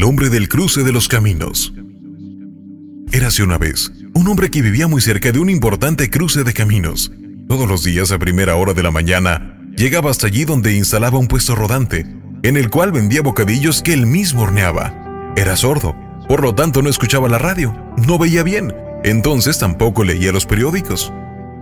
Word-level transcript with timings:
El 0.00 0.04
hombre 0.04 0.30
del 0.30 0.48
cruce 0.48 0.82
de 0.82 0.92
los 0.92 1.08
caminos. 1.08 1.74
Érase 3.12 3.42
una 3.42 3.58
vez 3.58 3.92
un 4.14 4.28
hombre 4.28 4.50
que 4.50 4.62
vivía 4.62 4.88
muy 4.88 5.02
cerca 5.02 5.30
de 5.30 5.38
un 5.38 5.50
importante 5.50 6.08
cruce 6.08 6.42
de 6.42 6.54
caminos. 6.54 7.12
Todos 7.46 7.68
los 7.68 7.84
días 7.84 8.10
a 8.10 8.18
primera 8.18 8.56
hora 8.56 8.72
de 8.72 8.82
la 8.82 8.90
mañana 8.90 9.60
llegaba 9.76 10.10
hasta 10.10 10.28
allí 10.28 10.46
donde 10.46 10.74
instalaba 10.74 11.18
un 11.18 11.26
puesto 11.26 11.54
rodante, 11.54 12.06
en 12.42 12.56
el 12.56 12.70
cual 12.70 12.92
vendía 12.92 13.20
bocadillos 13.20 13.82
que 13.82 13.92
él 13.92 14.06
mismo 14.06 14.44
horneaba. 14.44 15.34
Era 15.36 15.54
sordo, 15.54 15.94
por 16.26 16.42
lo 16.42 16.54
tanto 16.54 16.80
no 16.80 16.88
escuchaba 16.88 17.28
la 17.28 17.36
radio, 17.36 17.76
no 17.98 18.16
veía 18.16 18.42
bien, 18.42 18.72
entonces 19.04 19.58
tampoco 19.58 20.02
leía 20.02 20.32
los 20.32 20.46
periódicos. 20.46 21.12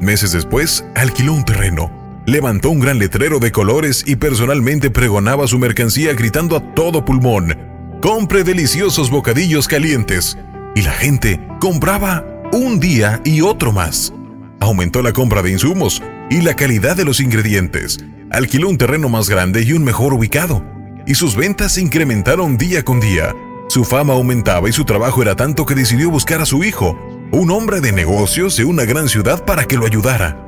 Meses 0.00 0.32
después, 0.32 0.84
alquiló 0.96 1.34
un 1.34 1.44
terreno, 1.44 2.24
levantó 2.26 2.70
un 2.70 2.80
gran 2.80 2.98
letrero 2.98 3.38
de 3.38 3.52
colores 3.52 4.02
y 4.04 4.16
personalmente 4.16 4.90
pregonaba 4.90 5.46
su 5.46 5.60
mercancía 5.60 6.14
gritando 6.14 6.56
a 6.56 6.74
todo 6.74 7.04
pulmón, 7.04 7.73
compre 8.04 8.44
deliciosos 8.44 9.08
bocadillos 9.08 9.66
calientes. 9.66 10.36
Y 10.74 10.82
la 10.82 10.92
gente 10.92 11.40
compraba 11.58 12.22
un 12.52 12.78
día 12.78 13.22
y 13.24 13.40
otro 13.40 13.72
más. 13.72 14.12
Aumentó 14.60 15.00
la 15.00 15.14
compra 15.14 15.40
de 15.40 15.52
insumos 15.52 16.02
y 16.28 16.42
la 16.42 16.54
calidad 16.54 16.98
de 16.98 17.06
los 17.06 17.18
ingredientes. 17.20 18.04
Alquiló 18.30 18.68
un 18.68 18.76
terreno 18.76 19.08
más 19.08 19.30
grande 19.30 19.62
y 19.62 19.72
un 19.72 19.84
mejor 19.84 20.12
ubicado. 20.12 20.62
Y 21.06 21.14
sus 21.14 21.34
ventas 21.34 21.72
se 21.72 21.80
incrementaron 21.80 22.58
día 22.58 22.82
con 22.82 23.00
día. 23.00 23.34
Su 23.70 23.84
fama 23.84 24.12
aumentaba 24.12 24.68
y 24.68 24.72
su 24.74 24.84
trabajo 24.84 25.22
era 25.22 25.34
tanto 25.34 25.64
que 25.64 25.74
decidió 25.74 26.10
buscar 26.10 26.42
a 26.42 26.46
su 26.46 26.62
hijo, 26.62 26.98
un 27.32 27.50
hombre 27.50 27.80
de 27.80 27.92
negocios 27.92 28.58
de 28.58 28.66
una 28.66 28.84
gran 28.84 29.08
ciudad, 29.08 29.46
para 29.46 29.64
que 29.64 29.78
lo 29.78 29.86
ayudara. 29.86 30.38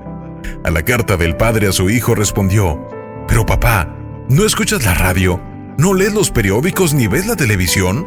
A 0.62 0.70
la 0.70 0.82
carta 0.82 1.16
del 1.16 1.38
padre 1.38 1.68
a 1.68 1.72
su 1.72 1.88
hijo 1.88 2.14
respondió, 2.14 2.86
Pero 3.26 3.46
papá, 3.46 3.96
¿no 4.28 4.44
escuchas 4.44 4.84
la 4.84 4.92
radio? 4.92 5.55
¿No 5.78 5.92
lees 5.92 6.14
los 6.14 6.30
periódicos 6.30 6.94
ni 6.94 7.06
ves 7.06 7.26
la 7.26 7.36
televisión? 7.36 8.06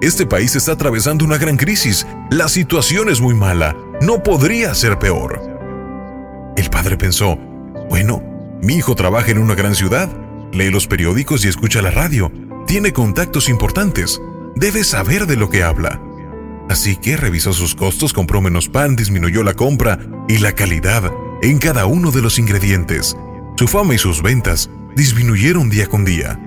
Este 0.00 0.24
país 0.24 0.54
está 0.54 0.72
atravesando 0.72 1.24
una 1.24 1.36
gran 1.36 1.56
crisis. 1.56 2.06
La 2.30 2.48
situación 2.48 3.08
es 3.08 3.20
muy 3.20 3.34
mala. 3.34 3.76
No 4.00 4.22
podría 4.22 4.72
ser 4.74 5.00
peor. 5.00 5.42
El 6.56 6.70
padre 6.70 6.96
pensó, 6.96 7.36
bueno, 7.90 8.22
mi 8.62 8.74
hijo 8.74 8.94
trabaja 8.94 9.32
en 9.32 9.38
una 9.38 9.56
gran 9.56 9.74
ciudad, 9.74 10.08
lee 10.52 10.70
los 10.70 10.86
periódicos 10.86 11.44
y 11.44 11.48
escucha 11.48 11.82
la 11.82 11.90
radio, 11.90 12.30
tiene 12.68 12.92
contactos 12.92 13.48
importantes, 13.48 14.20
debe 14.54 14.84
saber 14.84 15.26
de 15.26 15.36
lo 15.36 15.50
que 15.50 15.64
habla. 15.64 16.00
Así 16.68 16.94
que 16.94 17.16
revisó 17.16 17.52
sus 17.52 17.74
costos, 17.74 18.12
compró 18.12 18.40
menos 18.40 18.68
pan, 18.68 18.94
disminuyó 18.94 19.42
la 19.42 19.54
compra 19.54 19.98
y 20.28 20.38
la 20.38 20.52
calidad 20.52 21.10
en 21.42 21.58
cada 21.58 21.86
uno 21.86 22.12
de 22.12 22.22
los 22.22 22.38
ingredientes. 22.38 23.16
Su 23.56 23.66
fama 23.66 23.96
y 23.96 23.98
sus 23.98 24.22
ventas 24.22 24.70
disminuyeron 24.94 25.68
día 25.68 25.88
con 25.88 26.04
día. 26.04 26.38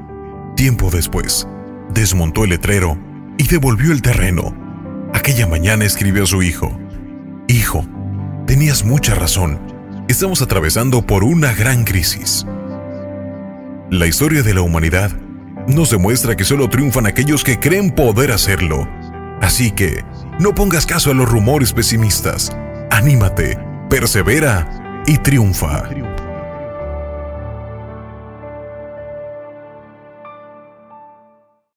Tiempo 0.55 0.89
después, 0.89 1.47
desmontó 1.93 2.45
el 2.45 2.51
letrero 2.51 2.97
y 3.37 3.45
devolvió 3.47 3.91
el 3.91 4.01
terreno. 4.01 4.55
Aquella 5.13 5.47
mañana 5.47 5.85
escribió 5.85 6.23
a 6.23 6.27
su 6.27 6.41
hijo, 6.43 6.77
Hijo, 7.47 7.85
tenías 8.47 8.85
mucha 8.85 9.13
razón, 9.15 9.59
estamos 10.07 10.41
atravesando 10.41 11.05
por 11.05 11.23
una 11.23 11.53
gran 11.53 11.83
crisis. 11.83 12.45
La 13.91 14.07
historia 14.07 14.43
de 14.43 14.53
la 14.53 14.61
humanidad 14.61 15.11
nos 15.67 15.91
demuestra 15.91 16.35
que 16.35 16.43
solo 16.43 16.69
triunfan 16.69 17.05
aquellos 17.05 17.43
que 17.43 17.59
creen 17.59 17.91
poder 17.91 18.31
hacerlo. 18.31 18.87
Así 19.41 19.71
que, 19.71 20.03
no 20.39 20.55
pongas 20.55 20.85
caso 20.85 21.11
a 21.11 21.13
los 21.13 21.29
rumores 21.29 21.73
pesimistas, 21.73 22.55
anímate, 22.89 23.59
persevera 23.89 25.03
y 25.05 25.17
triunfa. 25.17 25.83